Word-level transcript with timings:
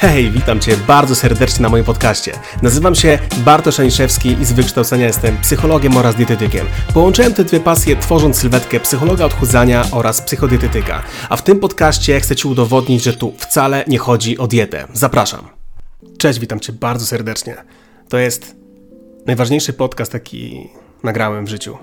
Hej, 0.00 0.30
witam 0.30 0.60
Cię 0.60 0.76
bardzo 0.86 1.14
serdecznie 1.14 1.62
na 1.62 1.68
moim 1.68 1.84
podcaście. 1.84 2.32
Nazywam 2.62 2.94
się 2.94 3.18
Bartosz 3.44 3.80
Aniszewski 3.80 4.28
i 4.28 4.44
z 4.44 4.52
wykształcenia 4.52 5.06
jestem 5.06 5.38
psychologiem 5.38 5.96
oraz 5.96 6.16
dietetykiem. 6.16 6.66
Połączyłem 6.94 7.34
te 7.34 7.44
dwie 7.44 7.60
pasje 7.60 7.96
tworząc 7.96 8.38
sylwetkę 8.38 8.80
psychologa 8.80 9.24
odchudzania 9.24 9.84
oraz 9.92 10.22
psychodietetyka. 10.22 11.02
A 11.28 11.36
w 11.36 11.42
tym 11.42 11.60
podcaście 11.60 12.20
chcę 12.20 12.36
Ci 12.36 12.48
udowodnić, 12.48 13.02
że 13.02 13.12
tu 13.12 13.32
wcale 13.36 13.84
nie 13.88 13.98
chodzi 13.98 14.38
o 14.38 14.46
dietę. 14.46 14.86
Zapraszam. 14.92 15.48
Cześć, 16.18 16.38
witam 16.38 16.60
Cię 16.60 16.72
bardzo 16.72 17.06
serdecznie. 17.06 17.56
To 18.08 18.18
jest 18.18 18.56
najważniejszy 19.26 19.72
podcast, 19.72 20.14
jaki 20.14 20.68
nagrałem 21.02 21.44
w 21.44 21.48
życiu. 21.48 21.78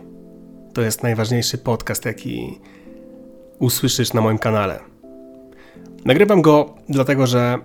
To 0.73 0.81
jest 0.81 1.03
najważniejszy 1.03 1.57
podcast, 1.57 2.05
jaki 2.05 2.59
usłyszysz 3.59 4.13
na 4.13 4.21
moim 4.21 4.37
kanale. 4.37 4.79
Nagrywam 6.05 6.41
go 6.41 6.75
dlatego, 6.89 7.27
że 7.27 7.57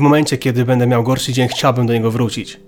w 0.00 0.02
momencie, 0.02 0.38
kiedy 0.38 0.64
będę 0.64 0.86
miał 0.86 1.02
gorszy 1.02 1.32
dzień, 1.32 1.48
chciałbym 1.48 1.86
do 1.86 1.92
niego 1.92 2.10
wrócić. 2.10 2.60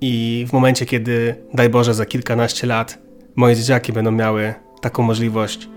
I 0.00 0.44
w 0.48 0.52
momencie, 0.52 0.86
kiedy, 0.86 1.34
daj 1.54 1.68
Boże, 1.68 1.94
za 1.94 2.06
kilkanaście 2.06 2.66
lat 2.66 2.98
moje 3.36 3.56
dzieciaki 3.56 3.92
będą 3.92 4.10
miały 4.10 4.54
taką 4.80 5.02
możliwość, 5.02 5.68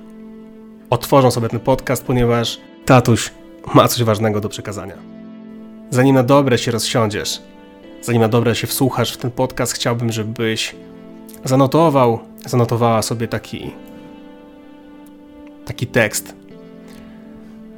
otworzą 0.89 1.31
sobie 1.31 1.49
ten 1.49 1.59
podcast, 1.59 2.05
ponieważ 2.05 2.59
tatuś 2.85 3.31
ma 3.73 3.87
coś 3.87 4.03
ważnego 4.03 4.41
do 4.41 4.49
przekazania. 4.49 4.95
Zanim 5.89 6.15
na 6.15 6.23
dobre 6.23 6.57
się 6.57 6.71
rozsiądziesz, 6.71 7.41
zanim 8.01 8.21
na 8.21 8.27
dobre 8.27 8.55
się 8.55 8.67
wsłuchasz 8.67 9.13
w 9.13 9.17
ten 9.17 9.31
podcast, 9.31 9.73
chciałbym, 9.73 10.11
żebyś 10.11 10.75
zanotował, 11.43 12.19
zanotowała 12.45 13.01
sobie 13.01 13.27
taki 13.27 13.71
taki 15.65 15.87
tekst, 15.87 16.35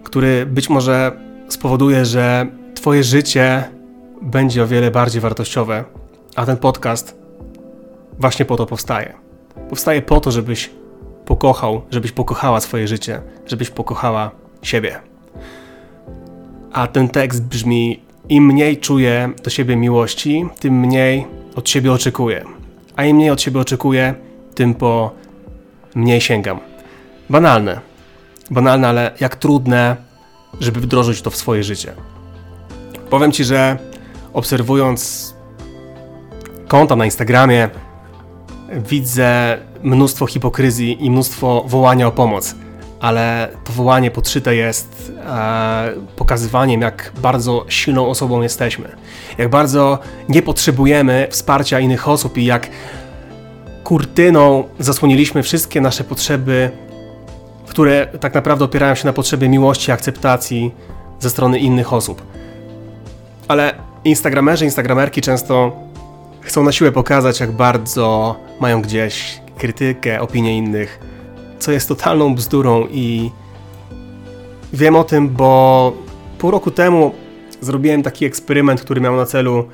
który 0.04 0.46
być 0.46 0.70
może 0.70 1.12
spowoduje, 1.50 2.06
że 2.06 2.48
Twoje 2.84 3.04
życie 3.04 3.64
będzie 4.22 4.64
o 4.64 4.68
wiele 4.68 4.92
bardziej 4.92 5.22
wartościowe, 5.22 5.84
a 6.36 6.46
ten 6.46 6.58
podcast 6.58 7.16
właśnie 8.20 8.46
po 8.46 8.58
to 8.58 8.66
powstaje. 8.66 9.14
Powstaje 9.70 10.02
po 10.02 10.20
to, 10.20 10.32
żebyś 10.32 10.70
pokochał, 11.26 11.82
żebyś 11.92 12.12
pokochała 12.12 12.60
swoje 12.60 12.88
życie, 12.88 13.22
żebyś 13.46 13.70
pokochała 13.70 14.32
siebie. 14.62 15.00
A 16.74 16.88
ten 16.88 17.10
tekst 17.10 17.44
brzmi: 17.44 18.00
im 18.30 18.46
mniej 18.46 18.78
czuję 18.78 19.30
do 19.44 19.50
siebie 19.50 19.76
miłości, 19.76 20.46
tym 20.60 20.80
mniej 20.80 21.28
od 21.56 21.70
siebie 21.70 21.92
oczekuję. 21.92 22.46
A 22.96 23.06
im 23.06 23.16
mniej 23.16 23.30
od 23.30 23.42
siebie 23.42 23.60
oczekuję, 23.60 24.16
tym 24.56 24.76
po 24.76 25.12
mniej 25.96 26.22
sięgam. 26.22 26.60
Banalne. 27.30 27.80
Banalne, 28.52 28.88
ale 28.88 29.12
jak 29.20 29.36
trudne, 29.36 29.96
żeby 30.60 30.80
wdrożyć 30.80 31.22
to 31.22 31.30
w 31.30 31.36
swoje 31.36 31.64
życie. 31.64 31.94
Powiem 33.14 33.32
Ci, 33.32 33.44
że 33.44 33.78
obserwując 34.34 35.34
konta 36.68 36.96
na 36.96 37.06
Instagramie, 37.06 37.70
widzę 38.90 39.58
mnóstwo 39.84 40.26
hipokryzji 40.26 41.06
i 41.06 41.12
mnóstwo 41.12 41.64
wołania 41.68 42.08
o 42.08 42.12
pomoc, 42.12 42.56
ale 43.00 43.50
to 43.64 43.74
wołanie 43.74 44.12
podszyte 44.12 44.56
jest 44.56 45.12
e, 45.26 45.94
pokazywaniem, 46.16 46.82
jak 46.82 47.12
bardzo 47.22 47.66
silną 47.68 48.08
osobą 48.08 48.42
jesteśmy, 48.42 48.96
jak 49.38 49.50
bardzo 49.50 50.00
nie 50.30 50.42
potrzebujemy 50.42 51.28
wsparcia 51.30 51.80
innych 51.80 52.08
osób 52.08 52.38
i 52.38 52.46
jak 52.46 52.70
kurtyną 53.84 54.64
zasłoniliśmy 54.80 55.44
wszystkie 55.44 55.82
nasze 55.82 56.04
potrzeby, 56.04 56.72
które 57.68 58.08
tak 58.20 58.34
naprawdę 58.34 58.66
opierają 58.66 58.96
się 58.96 59.06
na 59.06 59.14
potrzebie 59.14 59.50
miłości, 59.50 59.92
akceptacji 59.92 60.72
ze 61.20 61.30
strony 61.30 61.60
innych 61.60 61.94
osób. 61.94 62.34
Ale 63.48 63.74
instagramerzy, 64.04 64.66
instagramerki 64.66 65.22
często 65.22 65.72
chcą 66.42 66.64
na 66.64 66.72
siłę 66.72 66.92
pokazać, 66.92 67.40
jak 67.40 67.52
bardzo 67.52 68.36
mają 68.60 68.82
gdzieś 68.82 69.42
krytykę, 69.58 70.22
opinię 70.22 70.58
innych, 70.58 71.00
co 71.60 71.72
jest 71.72 71.88
totalną 71.88 72.36
bzdurą 72.36 72.88
i 72.92 73.32
wiem 74.74 74.96
o 74.96 75.04
tym, 75.04 75.30
bo 75.30 75.94
pół 76.38 76.52
roku 76.52 76.72
temu 76.72 77.12
zrobiłem 77.62 78.04
taki 78.04 78.26
eksperyment, 78.26 78.82
który 78.82 79.02
miał 79.02 79.16
na 79.16 79.26
celu 79.26 79.68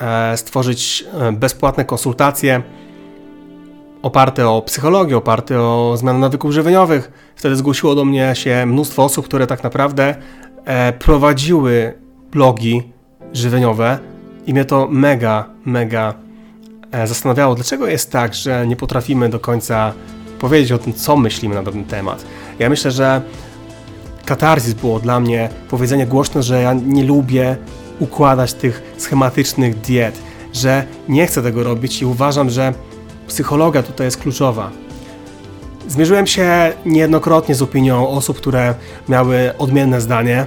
e, 0.00 0.36
stworzyć 0.36 1.04
e, 1.20 1.32
bezpłatne 1.32 1.84
konsultacje 1.84 2.62
oparte 4.02 4.48
o 4.48 4.62
psychologię, 4.62 5.16
oparte 5.16 5.60
o 5.60 5.94
zmianę 5.96 6.18
nawyków 6.18 6.52
żywieniowych. 6.52 7.32
Wtedy 7.36 7.56
zgłosiło 7.56 7.94
do 7.94 8.04
mnie 8.04 8.30
się 8.34 8.66
mnóstwo 8.66 9.04
osób, 9.04 9.24
które 9.24 9.46
tak 9.46 9.62
naprawdę 9.62 10.14
e, 10.64 10.92
prowadziły 10.92 11.94
blogi 12.32 12.92
żywieniowe 13.32 13.98
i 14.46 14.52
mnie 14.52 14.64
to 14.64 14.88
mega, 14.90 15.44
mega 15.64 16.14
e, 16.92 17.06
zastanawiało, 17.06 17.54
dlaczego 17.54 17.86
jest 17.86 18.10
tak, 18.10 18.34
że 18.34 18.66
nie 18.66 18.76
potrafimy 18.76 19.28
do 19.28 19.40
końca 19.40 19.92
powiedzieć 20.38 20.72
o 20.72 20.78
tym, 20.78 20.92
co 20.92 21.16
myślimy 21.16 21.54
na 21.54 21.62
ten 21.62 21.84
temat. 21.84 22.24
Ja 22.58 22.68
myślę, 22.68 22.90
że 22.90 23.22
katarzis 24.24 24.74
było 24.74 25.00
dla 25.00 25.20
mnie 25.20 25.48
powiedzenie 25.70 26.06
głośno, 26.06 26.42
że 26.42 26.62
ja 26.62 26.72
nie 26.72 27.04
lubię 27.04 27.56
układać 27.98 28.54
tych 28.54 28.94
schematycznych 28.96 29.80
diet, 29.80 30.18
że 30.52 30.84
nie 31.08 31.26
chcę 31.26 31.42
tego 31.42 31.62
robić 31.64 32.02
i 32.02 32.06
uważam, 32.06 32.50
że 32.50 32.74
psychologia 33.28 33.82
tutaj 33.82 34.06
jest 34.06 34.16
kluczowa. 34.16 34.70
Zmierzyłem 35.88 36.26
się 36.26 36.72
niejednokrotnie 36.86 37.54
z 37.54 37.62
opinią 37.62 38.08
osób, 38.08 38.36
które 38.36 38.74
miały 39.08 39.56
odmienne 39.58 40.00
zdanie, 40.00 40.46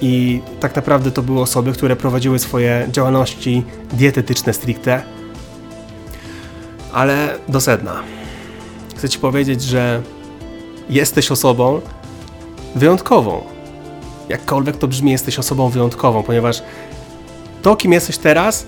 i 0.00 0.40
tak 0.60 0.76
naprawdę 0.76 1.10
to 1.10 1.22
były 1.22 1.40
osoby, 1.40 1.72
które 1.72 1.96
prowadziły 1.96 2.38
swoje 2.38 2.88
działalności 2.92 3.64
dietetyczne 3.92 4.52
stricte. 4.52 5.02
Ale 6.92 7.38
do 7.48 7.60
sedna. 7.60 8.02
Chcę 8.96 9.08
Ci 9.08 9.18
powiedzieć, 9.18 9.62
że 9.62 10.02
jesteś 10.90 11.30
osobą 11.30 11.80
wyjątkową. 12.74 13.42
Jakkolwiek 14.28 14.76
to 14.76 14.88
brzmi, 14.88 15.12
jesteś 15.12 15.38
osobą 15.38 15.68
wyjątkową, 15.68 16.22
ponieważ 16.22 16.62
to, 17.62 17.76
kim 17.76 17.92
jesteś 17.92 18.18
teraz, 18.18 18.66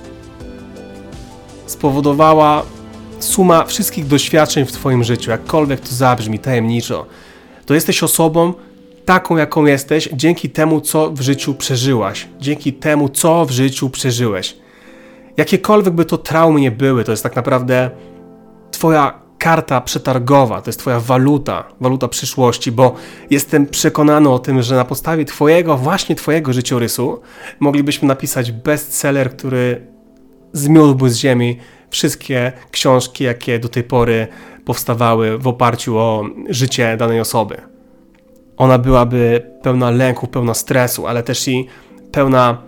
spowodowała 1.66 2.62
suma 3.18 3.64
wszystkich 3.64 4.06
doświadczeń 4.06 4.64
w 4.64 4.72
Twoim 4.72 5.04
życiu, 5.04 5.30
jakkolwiek 5.30 5.80
to 5.80 5.94
zabrzmi 5.94 6.38
tajemniczo. 6.38 7.06
To 7.66 7.74
jesteś 7.74 8.02
osobą, 8.02 8.54
taką, 9.04 9.36
jaką 9.36 9.66
jesteś, 9.66 10.08
dzięki 10.12 10.50
temu, 10.50 10.80
co 10.80 11.10
w 11.10 11.20
życiu 11.20 11.54
przeżyłaś, 11.54 12.28
dzięki 12.40 12.72
temu, 12.72 13.08
co 13.08 13.46
w 13.46 13.50
życiu 13.50 13.90
przeżyłeś. 13.90 14.56
Jakiekolwiek 15.36 15.94
by 15.94 16.04
to 16.04 16.18
traumy 16.18 16.60
nie 16.60 16.70
były, 16.70 17.04
to 17.04 17.10
jest 17.10 17.22
tak 17.22 17.36
naprawdę 17.36 17.90
Twoja 18.70 19.22
karta 19.38 19.80
przetargowa, 19.80 20.62
to 20.62 20.68
jest 20.68 20.78
Twoja 20.78 21.00
waluta, 21.00 21.64
waluta 21.80 22.08
przyszłości, 22.08 22.72
bo 22.72 22.94
jestem 23.30 23.66
przekonany 23.66 24.28
o 24.28 24.38
tym, 24.38 24.62
że 24.62 24.76
na 24.76 24.84
podstawie 24.84 25.24
Twojego, 25.24 25.76
właśnie 25.76 26.14
Twojego 26.14 26.52
życiorysu, 26.52 27.20
moglibyśmy 27.60 28.08
napisać 28.08 28.52
bestseller, 28.52 29.36
który 29.36 29.86
zmiótłby 30.52 31.10
z 31.10 31.16
ziemi 31.16 31.58
wszystkie 31.90 32.52
książki, 32.70 33.24
jakie 33.24 33.58
do 33.58 33.68
tej 33.68 33.84
pory 33.84 34.26
powstawały 34.64 35.38
w 35.38 35.46
oparciu 35.46 35.98
o 35.98 36.24
życie 36.48 36.96
danej 36.96 37.20
osoby 37.20 37.71
ona 38.62 38.78
byłaby 38.78 39.42
pełna 39.62 39.90
lęku, 39.90 40.26
pełna 40.26 40.54
stresu, 40.54 41.06
ale 41.06 41.22
też 41.22 41.48
i 41.48 41.66
pełna 42.12 42.62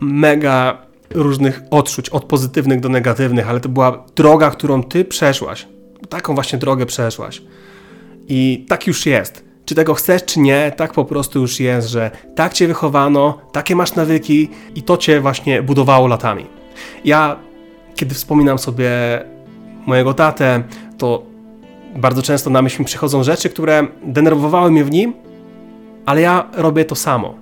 mega 0.00 0.86
różnych 1.10 1.62
odczuć, 1.70 2.08
od 2.08 2.24
pozytywnych 2.24 2.80
do 2.80 2.88
negatywnych, 2.88 3.48
ale 3.48 3.60
to 3.60 3.68
była 3.68 4.04
droga, 4.16 4.50
którą 4.50 4.82
ty 4.82 5.04
przeszłaś. 5.04 5.68
Taką 6.08 6.34
właśnie 6.34 6.58
drogę 6.58 6.86
przeszłaś. 6.86 7.42
I 8.28 8.66
tak 8.68 8.86
już 8.86 9.06
jest. 9.06 9.44
Czy 9.64 9.74
tego 9.74 9.94
chcesz, 9.94 10.24
czy 10.24 10.40
nie, 10.40 10.72
tak 10.76 10.92
po 10.92 11.04
prostu 11.04 11.40
już 11.40 11.60
jest, 11.60 11.88
że 11.88 12.10
tak 12.34 12.52
cię 12.52 12.66
wychowano, 12.68 13.38
takie 13.52 13.76
masz 13.76 13.94
nawyki 13.94 14.48
i 14.74 14.82
to 14.82 14.96
cię 14.96 15.20
właśnie 15.20 15.62
budowało 15.62 16.06
latami. 16.06 16.46
Ja, 17.04 17.36
kiedy 17.94 18.14
wspominam 18.14 18.58
sobie 18.58 18.90
mojego 19.86 20.14
tatę, 20.14 20.62
to 20.98 21.31
bardzo 21.96 22.22
często 22.22 22.50
na 22.50 22.62
myśl 22.62 22.78
mi 22.78 22.84
przychodzą 22.84 23.22
rzeczy, 23.22 23.50
które 23.50 23.86
denerwowały 24.04 24.70
mnie 24.70 24.84
w 24.84 24.90
nim, 24.90 25.14
ale 26.06 26.20
ja 26.20 26.48
robię 26.52 26.84
to 26.84 26.94
samo. 26.94 27.34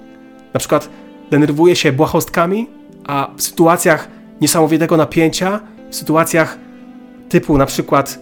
Na 0.55 0.61
przykład 0.61 0.91
denerwuję 1.31 1.77
się 1.77 1.93
błahostkami, 1.93 2.69
a 3.07 3.31
w 3.37 3.43
sytuacjach 3.43 4.09
niesamowitego 4.41 4.97
napięcia, 4.97 5.61
w 5.91 5.97
sytuacjach 5.97 6.59
typu 7.29 7.59
na 7.59 7.67
przykład 7.67 8.19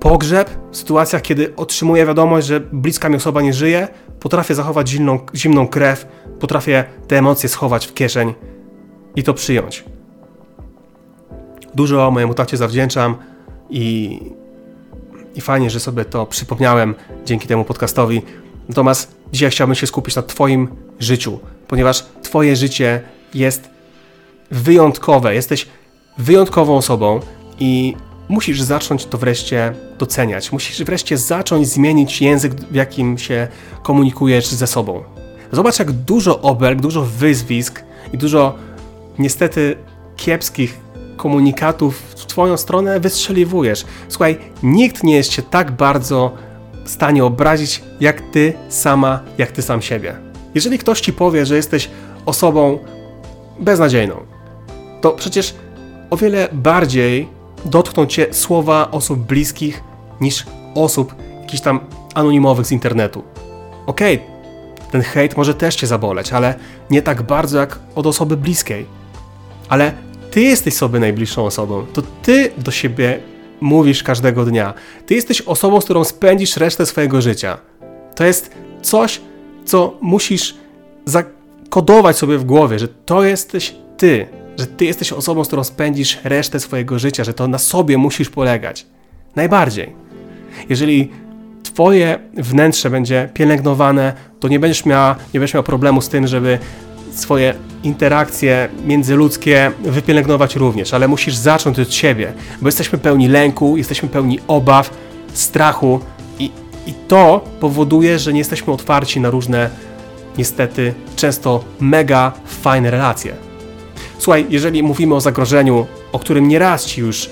pogrzeb, 0.00 0.50
w 0.70 0.76
sytuacjach, 0.76 1.22
kiedy 1.22 1.56
otrzymuję 1.56 2.06
wiadomość, 2.06 2.46
że 2.46 2.60
bliska 2.60 3.08
mi 3.08 3.16
osoba 3.16 3.40
nie 3.42 3.52
żyje, 3.52 3.88
potrafię 4.20 4.54
zachować 4.54 4.88
zimną, 4.88 5.18
zimną 5.34 5.68
krew, 5.68 6.06
potrafię 6.40 6.84
te 7.08 7.18
emocje 7.18 7.48
schować 7.48 7.86
w 7.86 7.94
kieszeń 7.94 8.34
i 9.16 9.22
to 9.22 9.34
przyjąć. 9.34 9.84
Dużo 11.74 12.10
mojemu 12.10 12.34
tacie 12.34 12.56
zawdzięczam 12.56 13.16
i 13.70 14.20
i 15.34 15.40
fajnie, 15.40 15.70
że 15.70 15.80
sobie 15.80 16.04
to 16.04 16.26
przypomniałem 16.26 16.94
dzięki 17.24 17.48
temu 17.48 17.64
podcastowi. 17.64 18.22
Natomiast 18.68 19.14
dzisiaj 19.32 19.50
chciałbym 19.50 19.74
się 19.74 19.86
skupić 19.86 20.16
na 20.16 20.22
Twoim 20.22 20.68
życiu, 21.00 21.38
ponieważ 21.68 22.04
Twoje 22.22 22.56
życie 22.56 23.00
jest 23.34 23.70
wyjątkowe. 24.50 25.34
Jesteś 25.34 25.66
wyjątkową 26.18 26.76
osobą 26.76 27.20
i 27.60 27.96
musisz 28.28 28.62
zacząć 28.62 29.06
to 29.06 29.18
wreszcie 29.18 29.74
doceniać. 29.98 30.52
Musisz 30.52 30.82
wreszcie 30.82 31.16
zacząć 31.18 31.68
zmienić 31.68 32.22
język, 32.22 32.54
w 32.54 32.74
jakim 32.74 33.18
się 33.18 33.48
komunikujesz 33.82 34.46
ze 34.46 34.66
sobą. 34.66 35.04
Zobacz, 35.52 35.78
jak 35.78 35.92
dużo 35.92 36.40
obelg, 36.40 36.80
dużo 36.80 37.02
wyzwisk 37.02 37.82
i 38.12 38.18
dużo 38.18 38.54
niestety 39.18 39.76
kiepskich 40.16 40.78
komunikatów 41.16 42.02
Twoją 42.28 42.56
stronę 42.56 43.00
wystrzeliwujesz. 43.00 43.84
Słuchaj, 44.08 44.38
nikt 44.62 45.04
nie 45.04 45.16
jest 45.16 45.30
Cię 45.30 45.42
tak 45.42 45.70
bardzo 45.70 46.32
w 46.84 46.90
stanie 46.90 47.24
obrazić, 47.24 47.82
jak 48.00 48.20
Ty 48.20 48.52
sama, 48.68 49.20
jak 49.38 49.52
Ty 49.52 49.62
sam 49.62 49.82
siebie. 49.82 50.16
Jeżeli 50.54 50.78
ktoś 50.78 51.00
Ci 51.00 51.12
powie, 51.12 51.46
że 51.46 51.56
jesteś 51.56 51.90
osobą 52.26 52.78
beznadziejną, 53.60 54.14
to 55.00 55.12
przecież 55.12 55.54
o 56.10 56.16
wiele 56.16 56.48
bardziej 56.52 57.28
dotkną 57.64 58.06
Cię 58.06 58.26
słowa 58.34 58.90
osób 58.90 59.18
bliskich 59.18 59.82
niż 60.20 60.46
osób 60.74 61.14
jakichś 61.40 61.62
tam 61.62 61.80
anonimowych 62.14 62.66
z 62.66 62.72
internetu. 62.72 63.22
Okej, 63.86 64.14
okay, 64.16 64.90
ten 64.90 65.02
hejt 65.02 65.36
może 65.36 65.54
też 65.54 65.76
Cię 65.76 65.86
zaboleć, 65.86 66.32
ale 66.32 66.54
nie 66.90 67.02
tak 67.02 67.22
bardzo 67.22 67.58
jak 67.58 67.78
od 67.94 68.06
osoby 68.06 68.36
bliskiej. 68.36 68.86
Ale 69.68 69.92
Ty 70.30 70.40
jesteś 70.40 70.74
sobie 70.74 71.00
najbliższą 71.00 71.44
osobą. 71.44 71.86
To 71.92 72.02
Ty 72.22 72.50
do 72.58 72.70
siebie 72.70 73.20
mówisz 73.60 74.02
każdego 74.02 74.44
dnia. 74.44 74.74
Ty 75.06 75.14
jesteś 75.14 75.42
osobą, 75.42 75.80
z 75.80 75.84
którą 75.84 76.04
spędzisz 76.04 76.56
resztę 76.56 76.86
swojego 76.86 77.20
życia. 77.20 77.58
To 78.14 78.24
jest 78.24 78.50
coś, 78.82 79.20
co 79.64 79.96
musisz 80.00 80.54
zakodować 81.04 82.16
sobie 82.16 82.38
w 82.38 82.44
głowie, 82.44 82.78
że 82.78 82.88
to 82.88 83.24
jesteś 83.24 83.74
Ty 83.96 84.26
że 84.58 84.66
ty 84.66 84.84
jesteś 84.84 85.12
osobą, 85.12 85.44
z 85.44 85.46
którą 85.46 85.64
spędzisz 85.64 86.18
resztę 86.24 86.60
swojego 86.60 86.98
życia, 86.98 87.24
że 87.24 87.34
to 87.34 87.48
na 87.48 87.58
sobie 87.58 87.98
musisz 87.98 88.30
polegać. 88.30 88.86
Najbardziej. 89.36 89.92
Jeżeli 90.68 91.10
twoje 91.62 92.18
wnętrze 92.34 92.90
będzie 92.90 93.28
pielęgnowane, 93.34 94.12
to 94.40 94.48
nie 94.48 94.60
będziesz 94.60 94.84
miała, 94.84 95.16
nie 95.34 95.40
będziesz 95.40 95.54
miał 95.54 95.62
problemu 95.62 96.00
z 96.00 96.08
tym, 96.08 96.26
żeby 96.26 96.58
swoje 97.20 97.54
interakcje 97.82 98.68
międzyludzkie 98.84 99.72
wypielęgnować 99.84 100.56
również, 100.56 100.94
ale 100.94 101.08
musisz 101.08 101.34
zacząć 101.34 101.78
od 101.78 101.94
siebie, 101.94 102.32
bo 102.60 102.68
jesteśmy 102.68 102.98
pełni 102.98 103.28
lęku, 103.28 103.76
jesteśmy 103.76 104.08
pełni 104.08 104.40
obaw, 104.48 104.90
strachu 105.32 106.00
i, 106.38 106.50
i 106.86 106.94
to 107.08 107.44
powoduje, 107.60 108.18
że 108.18 108.32
nie 108.32 108.38
jesteśmy 108.38 108.72
otwarci 108.72 109.20
na 109.20 109.30
różne, 109.30 109.70
niestety, 110.38 110.94
często 111.16 111.64
mega 111.80 112.32
fajne 112.46 112.90
relacje. 112.90 113.34
Słuchaj, 114.18 114.46
jeżeli 114.50 114.82
mówimy 114.82 115.14
o 115.14 115.20
zagrożeniu, 115.20 115.86
o 116.12 116.18
którym 116.18 116.48
nieraz 116.48 116.86
Ci 116.86 117.00
już 117.00 117.26
e, 117.26 117.30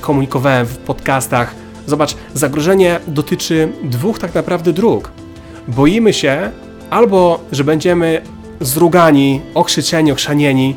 komunikowałem 0.00 0.66
w 0.66 0.76
podcastach, 0.76 1.54
zobacz, 1.86 2.16
zagrożenie 2.34 3.00
dotyczy 3.06 3.68
dwóch 3.84 4.18
tak 4.18 4.34
naprawdę 4.34 4.72
dróg. 4.72 5.10
Boimy 5.68 6.12
się 6.12 6.50
albo, 6.90 7.40
że 7.52 7.64
będziemy 7.64 8.22
zrugani, 8.62 9.40
okrzyczeni, 9.54 10.12
okrzanieni 10.12 10.76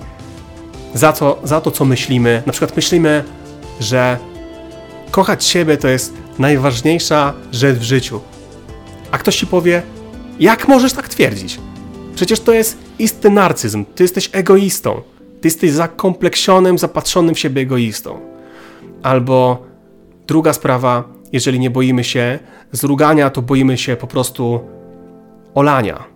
za 0.93 1.13
to, 1.13 1.39
za 1.43 1.61
to, 1.61 1.71
co 1.71 1.85
myślimy. 1.85 2.43
Na 2.45 2.51
przykład 2.51 2.75
myślimy, 2.75 3.23
że 3.79 4.17
kochać 5.11 5.45
siebie 5.45 5.77
to 5.77 5.87
jest 5.87 6.13
najważniejsza 6.39 7.33
rzecz 7.51 7.77
w 7.77 7.83
życiu. 7.83 8.21
A 9.11 9.17
ktoś 9.17 9.35
ci 9.35 9.47
powie, 9.47 9.81
jak 10.39 10.67
możesz 10.67 10.93
tak 10.93 11.09
twierdzić? 11.09 11.59
Przecież 12.15 12.39
to 12.39 12.53
jest 12.53 12.77
istny 12.99 13.29
narcyzm. 13.29 13.85
Ty 13.95 14.03
jesteś 14.03 14.29
egoistą. 14.31 15.01
Ty 15.41 15.47
jesteś 15.47 15.71
zakompleksionym, 15.71 16.77
zapatrzonym 16.77 17.35
w 17.35 17.39
siebie 17.39 17.61
egoistą. 17.61 18.19
Albo 19.03 19.63
druga 20.27 20.53
sprawa, 20.53 21.03
jeżeli 21.33 21.59
nie 21.59 21.69
boimy 21.69 22.03
się 22.03 22.39
zrugania, 22.71 23.29
to 23.29 23.41
boimy 23.41 23.77
się 23.77 23.95
po 23.95 24.07
prostu 24.07 24.59
olania. 25.55 26.14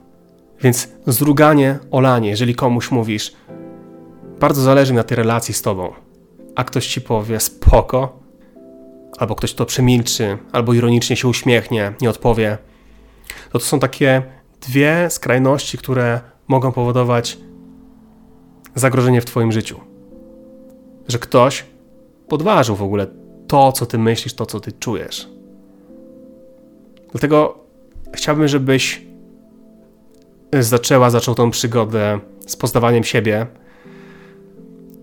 Więc 0.62 0.90
zruganie, 1.08 1.80
olanie, 1.92 2.30
jeżeli 2.30 2.56
komuś 2.56 2.92
mówisz, 2.92 3.34
bardzo 4.40 4.62
zależy 4.62 4.94
mi 4.94 4.98
na 4.98 5.04
tej 5.04 5.18
relacji 5.18 5.54
z 5.54 5.62
tobą, 5.62 5.94
a 6.56 6.64
ktoś 6.64 6.88
ci 6.88 7.02
powie 7.02 7.40
spoko, 7.40 8.20
albo 9.18 9.36
ktoś 9.36 9.54
to 9.54 9.66
przemilczy, 9.66 10.38
albo 10.52 10.74
ironicznie 10.74 11.16
się 11.16 11.28
uśmiechnie, 11.28 11.94
nie 12.02 12.10
odpowie, 12.10 12.58
to 13.52 13.60
to 13.60 13.66
są 13.66 13.80
takie 13.80 14.22
dwie 14.62 15.10
skrajności, 15.10 15.78
które 15.78 16.22
mogą 16.48 16.72
powodować 16.72 17.38
zagrożenie 18.76 19.22
w 19.22 19.26
Twoim 19.26 19.52
życiu. 19.52 19.80
Że 21.08 21.20
ktoś 21.20 21.66
podważył 22.28 22.76
w 22.76 22.84
ogóle 22.84 23.08
to, 23.48 23.72
co 23.72 23.86
Ty 23.86 23.98
myślisz, 23.98 24.34
to, 24.34 24.46
co 24.46 24.60
Ty 24.60 24.72
czujesz. 24.72 25.30
Dlatego 27.12 27.60
chciałbym, 28.14 28.48
żebyś 28.48 29.09
zaczęła, 30.54 31.10
zaczął 31.10 31.36
tą 31.36 31.52
przygodę 31.52 32.20
z 32.48 32.56
poznawaniem 32.56 33.04
siebie 33.04 33.48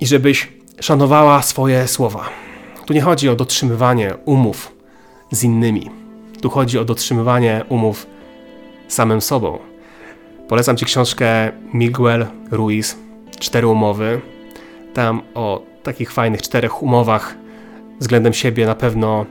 i 0.00 0.06
żebyś 0.06 0.52
szanowała 0.80 1.42
swoje 1.42 1.88
słowa. 1.88 2.28
Tu 2.86 2.92
nie 2.92 3.00
chodzi 3.00 3.28
o 3.28 3.36
dotrzymywanie 3.36 4.14
umów 4.24 4.72
z 5.30 5.44
innymi. 5.44 5.90
Tu 6.40 6.50
chodzi 6.50 6.78
o 6.78 6.84
dotrzymywanie 6.84 7.64
umów 7.68 8.06
samym 8.88 9.20
sobą. 9.20 9.58
Polecam 10.48 10.76
Ci 10.76 10.84
książkę 10.84 11.52
Miguel 11.74 12.26
Ruiz 12.50 12.96
Cztery 13.38 13.66
umowy. 13.66 14.20
Tam 14.94 15.22
o 15.34 15.62
takich 15.82 16.12
fajnych 16.12 16.42
czterech 16.42 16.82
umowach 16.82 17.34
względem 18.00 18.32
siebie 18.32 18.66
na 18.66 18.74
pewno 18.74 19.26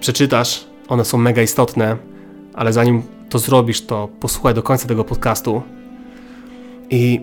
przeczytasz. 0.00 0.66
One 0.88 1.04
są 1.04 1.18
mega 1.18 1.42
istotne, 1.42 1.96
ale 2.54 2.72
zanim 2.72 3.02
to 3.34 3.38
zrobisz, 3.38 3.80
to 3.86 4.08
posłuchaj 4.20 4.54
do 4.54 4.62
końca 4.62 4.88
tego 4.88 5.04
podcastu 5.04 5.62
i 6.90 7.20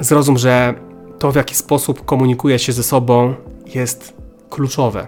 zrozum, 0.00 0.38
że 0.38 0.74
to 1.18 1.32
w 1.32 1.36
jaki 1.36 1.54
sposób 1.54 2.04
komunikujesz 2.04 2.62
się 2.62 2.72
ze 2.72 2.82
sobą 2.82 3.34
jest 3.74 4.14
kluczowe. 4.50 5.06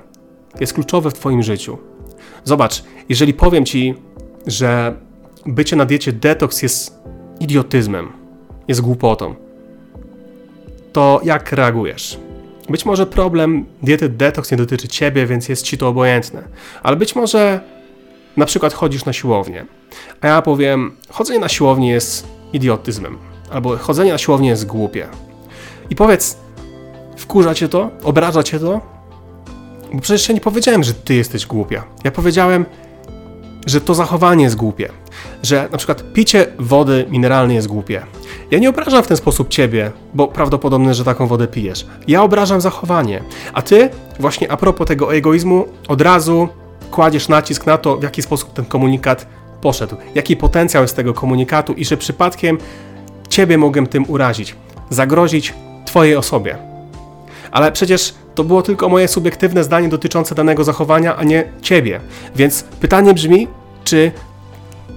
Jest 0.60 0.72
kluczowe 0.72 1.10
w 1.10 1.14
Twoim 1.14 1.42
życiu. 1.42 1.78
Zobacz, 2.44 2.84
jeżeli 3.08 3.34
powiem 3.34 3.64
Ci, 3.64 3.94
że 4.46 4.94
bycie 5.46 5.76
na 5.76 5.84
diecie 5.84 6.12
detoks 6.12 6.62
jest 6.62 6.98
idiotyzmem, 7.40 8.12
jest 8.68 8.80
głupotą, 8.80 9.34
to 10.92 11.20
jak 11.24 11.52
reagujesz? 11.52 12.18
Być 12.68 12.84
może 12.84 13.06
problem 13.06 13.66
diety 13.82 14.08
detoks 14.08 14.50
nie 14.50 14.56
dotyczy 14.56 14.88
ciebie, 14.88 15.26
więc 15.26 15.48
jest 15.48 15.62
ci 15.62 15.78
to 15.78 15.88
obojętne, 15.88 16.42
ale 16.82 16.96
być 16.96 17.16
może 17.16 17.60
na 18.36 18.46
przykład 18.46 18.74
chodzisz 18.74 19.04
na 19.04 19.12
siłownię, 19.12 19.66
a 20.20 20.26
ja 20.26 20.42
powiem, 20.42 20.96
chodzenie 21.10 21.38
na 21.40 21.48
siłownię 21.48 21.90
jest 21.90 22.26
idiotyzmem, 22.52 23.18
albo 23.50 23.76
chodzenie 23.76 24.12
na 24.12 24.18
siłownię 24.18 24.48
jest 24.48 24.66
głupie. 24.66 25.08
I 25.90 25.96
powiedz, 25.96 26.36
wkurza 27.16 27.54
cię 27.54 27.68
to? 27.68 27.90
Obraża 28.02 28.42
cię 28.42 28.58
to? 28.60 28.80
Bo 29.92 30.00
przecież 30.00 30.28
ja 30.28 30.34
nie 30.34 30.40
powiedziałem, 30.40 30.84
że 30.84 30.94
ty 30.94 31.14
jesteś 31.14 31.46
głupia. 31.46 31.84
Ja 32.04 32.10
powiedziałem, 32.10 32.66
że 33.66 33.80
to 33.80 33.94
zachowanie 33.94 34.44
jest 34.44 34.56
głupie. 34.56 34.88
Że 35.42 35.68
na 35.72 35.78
przykład 35.78 36.12
picie 36.12 36.46
wody 36.58 37.06
mineralnej 37.10 37.56
jest 37.56 37.68
głupie. 37.68 38.02
Ja 38.50 38.58
nie 38.58 38.70
obrażam 38.70 39.02
w 39.02 39.06
ten 39.06 39.16
sposób 39.16 39.48
ciebie, 39.48 39.90
bo 40.14 40.28
prawdopodobne, 40.28 40.94
że 40.94 41.04
taką 41.04 41.26
wodę 41.26 41.46
pijesz. 41.46 41.86
Ja 42.08 42.22
obrażam 42.22 42.60
zachowanie. 42.60 43.22
A 43.52 43.62
ty, 43.62 43.90
właśnie 44.20 44.52
a 44.52 44.56
propos 44.56 44.86
tego 44.86 45.14
egoizmu, 45.14 45.64
od 45.88 46.00
razu 46.00 46.48
kładziesz 46.90 47.28
nacisk 47.28 47.66
na 47.66 47.78
to, 47.78 47.96
w 47.96 48.02
jaki 48.02 48.22
sposób 48.22 48.52
ten 48.52 48.64
komunikat 48.64 49.26
poszedł, 49.60 49.96
jaki 50.14 50.36
potencjał 50.36 50.82
jest 50.82 50.96
tego 50.96 51.14
komunikatu 51.14 51.72
i 51.72 51.84
że 51.84 51.96
przypadkiem 51.96 52.58
ciebie 53.28 53.58
mogłem 53.58 53.86
tym 53.86 54.10
urazić, 54.10 54.56
zagrozić 54.90 55.54
twojej 55.84 56.16
osobie. 56.16 56.56
Ale 57.50 57.72
przecież 57.72 58.14
to 58.34 58.44
było 58.44 58.62
tylko 58.62 58.88
moje 58.88 59.08
subiektywne 59.08 59.64
zdanie 59.64 59.88
dotyczące 59.88 60.34
danego 60.34 60.64
zachowania, 60.64 61.16
a 61.16 61.24
nie 61.24 61.44
ciebie. 61.62 62.00
Więc 62.36 62.62
pytanie 62.62 63.14
brzmi, 63.14 63.48
czy 63.84 64.12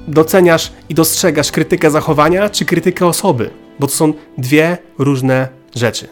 doceniasz 0.08 0.72
i 0.90 0.94
dostrzegasz 0.94 1.52
krytykę 1.52 1.92
zachowania, 1.92 2.50
czy 2.50 2.66
krytykę 2.66 3.08
osoby? 3.08 3.50
Bo 3.80 3.88
to 3.88 3.94
są 3.94 4.14
dwie 4.38 4.78
różne 4.98 5.48
rzeczy. 5.76 6.08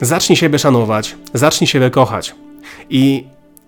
Zacznij 0.00 0.36
siebie 0.36 0.58
szanować, 0.58 1.16
zacznij 1.34 1.68
siebie 1.68 1.90
kochać 1.90 2.34
i 2.90 3.26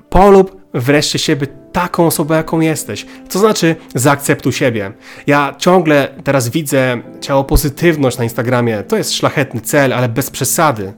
polub 0.08 0.56
wreszcie 0.74 1.18
siebie 1.18 1.46
taką 1.72 2.06
osobę, 2.06 2.36
jaką 2.36 2.60
jesteś. 2.60 3.06
Co 3.28 3.38
znaczy 3.38 3.76
zaakceptuj 3.94 4.52
siebie? 4.52 4.92
Ja 5.26 5.54
ciągle 5.58 6.08
teraz 6.24 6.48
widzę 6.48 7.02
ciało 7.20 7.44
pozytywność 7.44 8.18
na 8.18 8.24
Instagramie. 8.24 8.82
To 8.82 8.96
jest 8.96 9.12
szlachetny 9.12 9.60
cel, 9.60 9.92
ale 9.92 10.08
bez 10.08 10.30
przesady. 10.30 10.92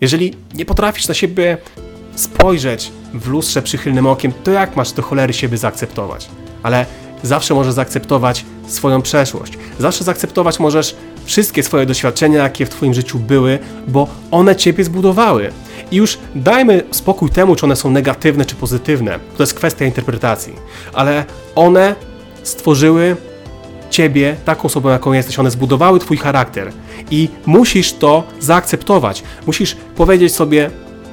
Jeżeli 0.00 0.34
nie 0.54 0.64
potrafisz 0.64 1.08
na 1.08 1.14
siebie 1.14 1.58
spojrzeć 2.14 2.92
w 3.14 3.28
lustrze 3.28 3.62
przychylnym 3.62 4.06
okiem, 4.06 4.32
to 4.44 4.50
jak 4.50 4.76
masz 4.76 4.92
do 4.92 5.02
cholery 5.02 5.32
siebie 5.32 5.56
zaakceptować? 5.56 6.28
Ale 6.62 6.86
zawsze 7.22 7.54
możesz 7.54 7.72
zaakceptować 7.72 8.44
swoją 8.66 9.02
przeszłość. 9.02 9.52
Zawsze 9.78 10.04
zaakceptować 10.04 10.58
możesz 10.58 10.96
wszystkie 11.24 11.62
swoje 11.62 11.86
doświadczenia, 11.86 12.42
jakie 12.42 12.66
w 12.66 12.68
Twoim 12.68 12.94
życiu 12.94 13.18
były, 13.18 13.58
bo 13.88 14.08
one 14.30 14.56
Ciebie 14.56 14.84
zbudowały. 14.84 15.52
I 15.90 15.96
już 15.96 16.18
dajmy 16.34 16.82
spokój 16.90 17.30
temu, 17.30 17.56
czy 17.56 17.66
one 17.66 17.76
są 17.76 17.90
negatywne, 17.90 18.44
czy 18.44 18.54
pozytywne. 18.54 19.18
To 19.36 19.42
jest 19.42 19.54
kwestia 19.54 19.84
interpretacji. 19.84 20.54
Ale 20.92 21.24
one 21.54 21.94
stworzyły 22.42 23.16
Ciebie 23.90 24.36
taką 24.44 24.62
osobą, 24.62 24.88
jaką 24.88 25.12
jesteś. 25.12 25.38
One 25.38 25.50
zbudowały 25.50 26.00
Twój 26.00 26.16
charakter. 26.16 26.72
I 27.10 27.28
musisz 27.46 27.92
to 27.92 28.24
zaakceptować. 28.40 29.22
Musisz 29.46 29.76
powiedzieć 29.96 30.34
sobie, 30.34 30.70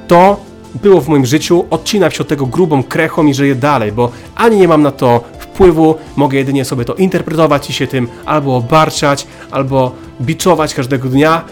to 0.08 0.40
było 0.82 1.02
w 1.02 1.08
moim 1.08 1.26
życiu, 1.26 1.66
odcinam 1.70 2.12
się 2.12 2.20
od 2.20 2.28
tego 2.28 2.46
grubą 2.46 2.84
krechą 2.84 3.26
i 3.26 3.34
żyję 3.34 3.56
dalej, 3.56 3.92
bo 3.92 4.12
ani 4.36 4.58
nie 4.58 4.68
mam 4.68 4.82
na 4.82 4.92
to 4.92 5.24
wpływu, 5.40 5.96
mogę 6.16 6.38
jedynie 6.38 6.66
sobie 6.66 6.86
to 6.86 6.94
interpretować 6.94 7.70
i 7.70 7.74
się 7.74 7.88
tym 7.88 8.08
albo 8.26 8.56
obarczać, 8.56 9.28
albo 9.52 9.96
biczować 10.22 10.74
każdego 10.74 11.10
dnia, 11.10 11.46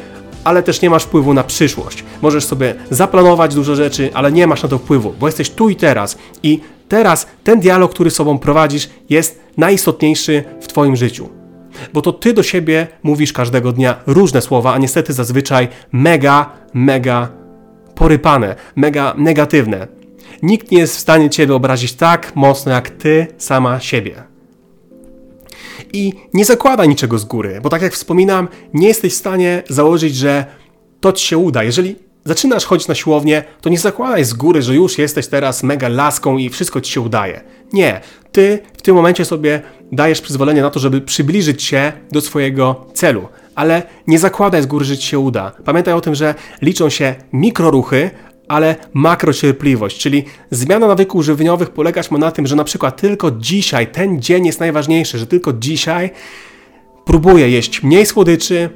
ale 0.43 0.63
też 0.63 0.81
nie 0.81 0.89
masz 0.89 1.03
wpływu 1.03 1.33
na 1.33 1.43
przyszłość. 1.43 2.03
Możesz 2.21 2.45
sobie 2.45 2.75
zaplanować 2.89 3.55
dużo 3.55 3.75
rzeczy, 3.75 4.10
ale 4.13 4.31
nie 4.31 4.48
masz 4.48 4.63
na 4.63 4.69
to 4.69 4.77
wpływu, 4.77 5.13
bo 5.19 5.27
jesteś 5.27 5.50
tu 5.50 5.69
i 5.69 5.75
teraz 5.75 6.17
i 6.43 6.60
teraz 6.89 7.27
ten 7.43 7.60
dialog, 7.60 7.93
który 7.93 8.12
sobą 8.12 8.38
prowadzisz, 8.39 8.89
jest 9.10 9.41
najistotniejszy 9.57 10.43
w 10.62 10.67
Twoim 10.67 10.95
życiu. 10.95 11.29
Bo 11.93 12.01
to 12.01 12.13
Ty 12.13 12.33
do 12.33 12.43
siebie 12.43 12.88
mówisz 13.03 13.33
każdego 13.33 13.71
dnia 13.71 13.95
różne 14.07 14.41
słowa, 14.41 14.74
a 14.74 14.77
niestety 14.77 15.13
zazwyczaj 15.13 15.67
mega, 15.91 16.50
mega 16.74 17.29
porypane, 17.95 18.55
mega 18.75 19.13
negatywne. 19.17 19.88
Nikt 20.43 20.71
nie 20.71 20.79
jest 20.79 20.95
w 20.95 21.00
stanie 21.00 21.29
Ciebie 21.29 21.55
obrazić 21.55 21.93
tak 21.93 22.36
mocno 22.36 22.71
jak 22.71 22.89
Ty 22.89 23.27
sama 23.38 23.79
siebie. 23.79 24.30
I 25.93 26.13
nie 26.33 26.45
zakładaj 26.45 26.89
niczego 26.89 27.19
z 27.19 27.25
góry, 27.25 27.59
bo 27.63 27.69
tak 27.69 27.81
jak 27.81 27.93
wspominam, 27.93 28.47
nie 28.73 28.88
jesteś 28.88 29.13
w 29.13 29.17
stanie 29.17 29.63
założyć, 29.69 30.15
że 30.15 30.45
to 31.00 31.13
Ci 31.13 31.27
się 31.27 31.38
uda. 31.38 31.63
Jeżeli 31.63 31.95
zaczynasz 32.25 32.65
chodzić 32.65 32.88
na 32.88 32.95
siłownię, 32.95 33.43
to 33.61 33.69
nie 33.69 33.79
zakładaj 33.79 34.25
z 34.25 34.33
góry, 34.33 34.61
że 34.61 34.75
już 34.75 34.97
jesteś 34.97 35.27
teraz 35.27 35.63
mega 35.63 35.89
laską 35.89 36.38
i 36.38 36.50
wszystko 36.50 36.81
Ci 36.81 36.91
się 36.91 37.01
udaje. 37.01 37.41
Nie. 37.73 38.01
Ty 38.31 38.59
w 38.77 38.81
tym 38.81 38.95
momencie 38.95 39.25
sobie 39.25 39.61
dajesz 39.91 40.21
przyzwolenie 40.21 40.61
na 40.61 40.69
to, 40.69 40.79
żeby 40.79 41.01
przybliżyć 41.01 41.63
się 41.63 41.93
do 42.11 42.21
swojego 42.21 42.85
celu. 42.93 43.27
Ale 43.55 43.83
nie 44.07 44.19
zakładaj 44.19 44.61
z 44.61 44.65
góry, 44.65 44.85
że 44.85 44.97
Ci 44.97 45.07
się 45.07 45.19
uda. 45.19 45.51
Pamiętaj 45.65 45.93
o 45.93 46.01
tym, 46.01 46.15
że 46.15 46.35
liczą 46.61 46.89
się 46.89 47.15
mikroruchy, 47.33 48.09
ale 48.51 48.75
makrocierpliwość, 48.93 50.00
czyli 50.00 50.25
zmiana 50.51 50.88
nawyków 50.88 51.24
żywieniowych 51.25 51.70
polegać 51.70 52.12
ma 52.12 52.17
na 52.17 52.31
tym, 52.31 52.48
że 52.48 52.55
na 52.55 52.63
przykład 52.63 53.01
tylko 53.01 53.31
dzisiaj, 53.31 53.88
ten 53.88 54.22
dzień 54.22 54.46
jest 54.46 54.60
najważniejszy, 54.60 55.17
że 55.17 55.27
tylko 55.27 55.53
dzisiaj 55.53 56.10
próbuję 57.05 57.50
jeść 57.50 57.84
mniej 57.84 58.05
słodyczy, 58.05 58.70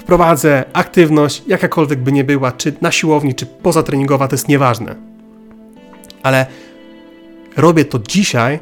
wprowadzę 0.00 0.64
aktywność, 0.72 1.42
jakakolwiek 1.46 2.02
by 2.02 2.12
nie 2.12 2.24
była, 2.24 2.52
czy 2.52 2.74
na 2.80 2.92
siłowni, 2.92 3.34
czy 3.34 3.46
pozatreningowa, 3.46 4.28
to 4.28 4.34
jest 4.34 4.48
nieważne. 4.48 4.94
Ale 6.22 6.46
robię 7.56 7.84
to 7.84 7.98
dzisiaj 7.98 8.58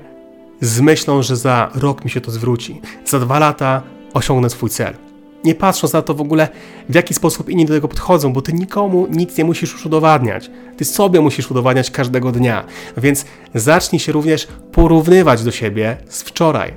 z 0.61 0.81
myślą, 0.81 1.23
że 1.23 1.37
za 1.37 1.71
rok 1.75 2.05
mi 2.05 2.11
się 2.11 2.21
to 2.21 2.31
zwróci. 2.31 2.81
Za 3.05 3.21
dwa 3.21 3.39
lata 3.39 3.83
osiągnę 4.15 4.51
swój 4.51 4.71
cel 4.71 5.06
nie 5.47 5.55
patrząc 5.55 5.93
na 5.93 6.03
to 6.03 6.15
w 6.15 6.21
ogóle, 6.21 6.49
w 6.89 6.95
jaki 6.95 7.15
sposób 7.15 7.49
inni 7.49 7.67
do 7.67 7.75
tego 7.75 7.89
podchodzą, 7.89 8.33
bo 8.33 8.43
ty 8.43 8.53
nikomu 8.53 9.07
nic 9.11 9.39
nie 9.39 9.45
musisz 9.45 9.73
już 9.73 9.87
udowadniać. 9.87 10.51
Ty 10.77 10.85
sobie 10.85 11.21
musisz 11.21 11.51
udowadniać 11.51 11.91
każdego 11.91 12.33
dnia. 12.33 12.65
Więc 12.97 13.25
zacznij 13.55 14.01
się 14.01 14.13
również 14.13 14.49
porównywać 14.73 15.43
do 15.43 15.51
siebie 15.51 15.97
z 16.09 16.23
wczoraj. 16.23 16.75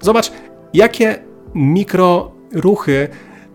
Zobacz, 0.00 0.32
jakie 0.74 1.22
mikroruchy 1.54 3.08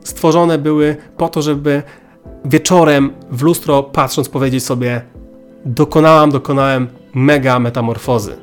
stworzone 0.03 0.57
były 0.57 0.95
po 1.17 1.29
to, 1.29 1.41
żeby 1.41 1.83
wieczorem 2.45 3.13
w 3.31 3.41
lustro 3.41 3.83
patrząc 3.83 4.29
powiedzieć 4.29 4.63
sobie 4.63 5.01
dokonałam, 5.65 6.31
dokonałem 6.31 6.87
mega 7.13 7.59
metamorfozy. 7.59 8.37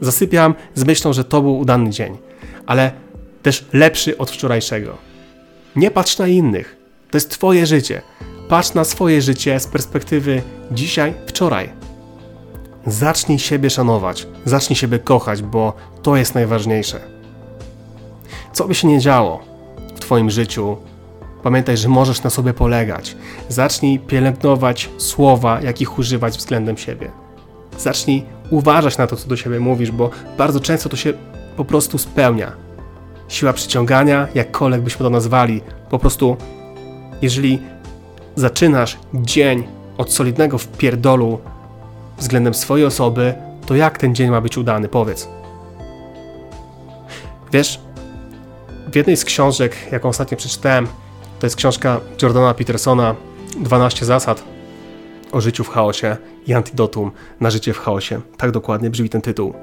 Zasypiam 0.00 0.54
z 0.74 0.84
myślą, 0.84 1.12
że 1.12 1.24
to 1.24 1.42
był 1.42 1.58
udany 1.58 1.90
dzień, 1.90 2.18
ale 2.66 2.92
też 3.42 3.66
lepszy 3.72 4.18
od 4.18 4.30
wczorajszego. 4.30 5.11
Nie 5.76 5.90
patrz 5.90 6.18
na 6.18 6.26
innych. 6.26 6.76
To 7.10 7.16
jest 7.16 7.30
Twoje 7.30 7.66
życie. 7.66 8.02
Patrz 8.48 8.74
na 8.74 8.84
swoje 8.84 9.22
życie 9.22 9.60
z 9.60 9.66
perspektywy 9.66 10.42
dzisiaj, 10.70 11.14
wczoraj. 11.26 11.68
Zacznij 12.86 13.38
siebie 13.38 13.70
szanować, 13.70 14.26
zacznij 14.44 14.76
siebie 14.76 14.98
kochać, 14.98 15.42
bo 15.42 15.72
to 16.02 16.16
jest 16.16 16.34
najważniejsze. 16.34 17.00
Co 18.52 18.68
by 18.68 18.74
się 18.74 18.88
nie 18.88 19.00
działo 19.00 19.40
w 19.96 20.00
Twoim 20.00 20.30
życiu, 20.30 20.76
pamiętaj, 21.42 21.76
że 21.76 21.88
możesz 21.88 22.22
na 22.22 22.30
sobie 22.30 22.54
polegać. 22.54 23.16
Zacznij 23.48 23.98
pielęgnować 23.98 24.90
słowa, 24.98 25.60
jakich 25.60 25.98
używać 25.98 26.38
względem 26.38 26.76
siebie. 26.76 27.10
Zacznij 27.78 28.24
uważać 28.50 28.98
na 28.98 29.06
to, 29.06 29.16
co 29.16 29.28
do 29.28 29.36
siebie 29.36 29.60
mówisz, 29.60 29.90
bo 29.90 30.10
bardzo 30.38 30.60
często 30.60 30.88
to 30.88 30.96
się 30.96 31.12
po 31.56 31.64
prostu 31.64 31.98
spełnia 31.98 32.52
siła 33.32 33.52
przyciągania, 33.52 34.28
jakkolwiek 34.34 34.80
byśmy 34.80 35.04
to 35.04 35.10
nazwali. 35.10 35.60
Po 35.90 35.98
prostu, 35.98 36.36
jeżeli 37.22 37.62
zaczynasz 38.36 38.98
dzień 39.14 39.64
od 39.98 40.12
solidnego 40.12 40.58
wpierdolu 40.58 41.38
względem 42.18 42.54
swojej 42.54 42.86
osoby, 42.86 43.34
to 43.66 43.74
jak 43.74 43.98
ten 43.98 44.14
dzień 44.14 44.30
ma 44.30 44.40
być 44.40 44.58
udany? 44.58 44.88
Powiedz. 44.88 45.28
Wiesz, 47.52 47.80
w 48.92 48.96
jednej 48.96 49.16
z 49.16 49.24
książek, 49.24 49.76
jaką 49.92 50.08
ostatnio 50.08 50.36
przeczytałem, 50.36 50.86
to 51.38 51.46
jest 51.46 51.56
książka 51.56 52.00
Jordana 52.22 52.54
Petersona 52.54 53.14
12 53.60 54.06
zasad 54.06 54.44
o 55.32 55.40
życiu 55.40 55.64
w 55.64 55.68
chaosie 55.68 56.16
i 56.46 56.54
antidotum 56.54 57.12
na 57.40 57.50
życie 57.50 57.72
w 57.72 57.78
chaosie. 57.78 58.20
Tak 58.36 58.50
dokładnie 58.50 58.90
brzmi 58.90 59.08
ten 59.08 59.20
tytuł. 59.20 59.54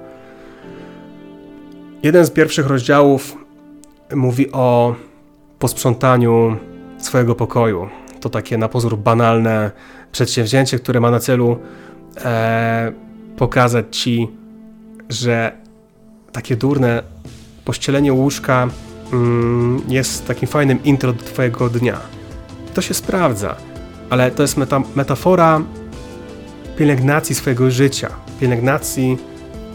Jeden 2.04 2.26
z 2.26 2.32
pierwszych 2.32 2.68
rozdziałów 2.68 3.38
mówi 4.16 4.52
o 4.52 4.96
posprzątaniu 5.60 6.58
swojego 6.98 7.36
pokoju. 7.36 7.90
To 8.20 8.30
takie 8.30 8.58
na 8.58 8.70
pozór 8.70 8.98
banalne 8.98 9.72
przedsięwzięcie, 10.12 10.80
które 10.80 11.00
ma 11.00 11.12
na 11.12 11.20
celu 11.20 11.58
e, 12.26 12.92
pokazać 13.38 13.86
ci, 13.98 14.28
że 15.10 15.52
takie 16.32 16.56
durne 16.56 17.04
pościelenie 17.66 18.14
łóżka 18.14 18.68
mm, 19.14 19.82
jest 19.88 20.28
takim 20.28 20.48
fajnym 20.48 20.84
intro 20.84 21.14
do 21.14 21.24
Twojego 21.24 21.70
dnia. 21.70 21.98
To 22.74 22.82
się 22.82 22.94
sprawdza, 22.94 23.56
ale 24.10 24.32
to 24.32 24.42
jest 24.42 24.58
meta 24.58 24.82
metafora 24.96 25.62
pielęgnacji 26.78 27.36
swojego 27.36 27.72
życia, 27.72 28.10
pielęgnacji 28.40 29.18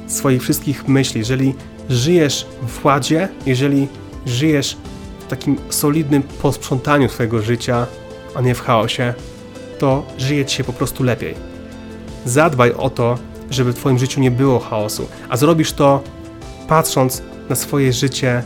swoich 0.07 0.43
wszystkich 0.43 0.89
myśli. 0.89 1.19
Jeżeli 1.19 1.55
żyjesz 1.89 2.47
w 2.69 2.85
ładzie, 2.85 3.29
jeżeli 3.47 3.89
żyjesz 4.27 4.77
w 5.21 5.27
takim 5.27 5.57
solidnym 5.71 6.23
posprzątaniu 6.23 7.09
swojego 7.09 7.43
życia, 7.43 7.87
a 8.35 8.41
nie 8.41 8.55
w 8.55 8.61
chaosie, 8.61 9.15
to 9.79 10.07
żyje 10.19 10.45
ci 10.45 10.57
się 10.57 10.65
po 10.65 10.73
prostu 10.73 11.05
lepiej. 11.05 11.35
Zadbaj 12.25 12.73
o 12.73 12.91
to, 12.91 13.19
żeby 13.51 13.73
w 13.73 13.77
Twoim 13.77 13.99
życiu 13.99 14.21
nie 14.21 14.31
było 14.31 14.59
chaosu, 14.59 15.09
a 15.29 15.37
zrobisz 15.37 15.73
to 15.73 16.03
patrząc 16.69 17.23
na 17.49 17.57
swoje 17.57 17.93
życie 17.93 18.43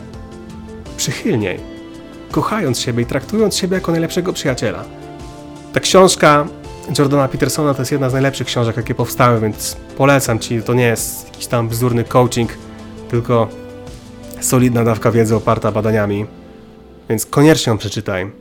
przychylniej, 0.97 1.59
kochając 2.31 2.79
siebie 2.79 3.03
i 3.03 3.05
traktując 3.05 3.55
siebie 3.55 3.75
jako 3.75 3.91
najlepszego 3.91 4.33
przyjaciela. 4.33 4.83
Ta 5.73 5.79
książka 5.79 6.47
Jordana 6.97 7.27
Petersona 7.27 7.73
to 7.73 7.81
jest 7.81 7.91
jedna 7.91 8.09
z 8.09 8.13
najlepszych 8.13 8.47
książek, 8.47 8.77
jakie 8.77 8.95
powstały, 8.95 9.39
więc 9.39 9.77
polecam 9.97 10.39
Ci. 10.39 10.61
To 10.61 10.73
nie 10.73 10.83
jest 10.83 11.25
jakiś 11.25 11.47
tam 11.47 11.69
bzdurny 11.69 12.03
coaching, 12.03 12.49
tylko 13.09 13.47
solidna 14.41 14.83
dawka 14.83 15.11
wiedzy 15.11 15.35
oparta 15.35 15.71
badaniami, 15.71 16.25
więc 17.09 17.25
koniecznie 17.25 17.71
ją 17.71 17.77
przeczytaj. 17.77 18.31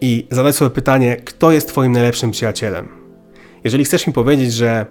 I 0.00 0.26
zadaj 0.30 0.52
sobie 0.52 0.70
pytanie, 0.70 1.16
kto 1.16 1.52
jest 1.52 1.68
Twoim 1.68 1.92
najlepszym 1.92 2.30
przyjacielem? 2.30 2.88
Jeżeli 3.64 3.84
chcesz 3.84 4.06
mi 4.06 4.12
powiedzieć, 4.12 4.52
że 4.52 4.86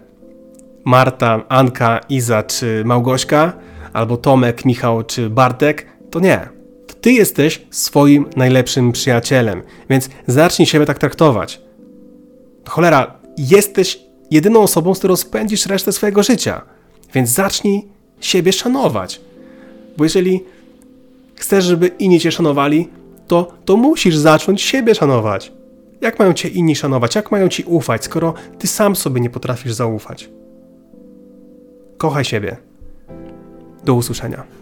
Marta, 0.86 1.46
Anka, 1.50 2.00
Iza 2.10 2.44
czy 2.44 2.84
Małgośka, 2.86 3.54
albo 3.94 4.18
Tomek, 4.18 4.66
Michał 4.66 5.04
czy 5.04 5.30
Bartek, 5.30 5.86
to 6.12 6.20
nie. 6.20 6.50
To 6.88 6.94
ty 6.94 7.12
jesteś 7.12 7.66
swoim 7.72 8.26
najlepszym 8.36 8.92
przyjacielem, 8.92 9.62
więc 9.90 10.10
zacznij 10.28 10.66
siebie 10.66 10.86
tak 10.86 10.98
traktować. 10.98 11.62
Cholera, 12.68 13.20
jesteś 13.38 14.00
jedyną 14.32 14.60
osobą, 14.60 14.96
z 14.96 15.00
którą 15.00 15.16
spędzisz 15.16 15.66
resztę 15.66 15.92
swojego 15.92 16.24
życia, 16.24 16.62
więc 17.14 17.30
zacznij 17.30 17.88
siebie 18.22 18.54
szanować. 18.54 19.22
Bo 20.00 20.04
jeżeli 20.04 20.44
chcesz, 21.36 21.66
żeby 21.66 21.88
inni 21.88 22.20
cię 22.20 22.32
szanowali, 22.32 22.90
to, 23.28 23.52
to 23.66 23.78
musisz 23.78 24.16
zacząć 24.18 24.62
siebie 24.62 24.96
szanować. 24.96 25.52
Jak 26.02 26.20
mają 26.20 26.34
cię 26.34 26.50
inni 26.50 26.76
szanować? 26.76 27.16
Jak 27.16 27.32
mają 27.32 27.50
ci 27.50 27.64
ufać, 27.64 28.04
skoro 28.04 28.34
ty 28.60 28.68
sam 28.68 28.96
sobie 28.96 29.22
nie 29.22 29.30
potrafisz 29.30 29.74
zaufać? 29.74 30.30
Kochaj 31.98 32.26
siebie. 32.26 32.58
Do 33.86 33.94
usłyszenia. 33.94 34.59